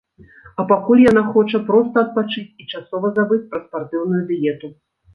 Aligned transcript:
А 0.63 0.63
пакуль 0.71 1.03
яна 1.07 1.23
хоча 1.35 1.61
проста 1.69 1.95
адпачыць 2.05 2.45
і 2.65 2.69
часова 2.75 3.15
забыць 3.21 3.47
пра 3.55 3.65
спартыўную 3.71 4.27
дыету. 4.35 4.77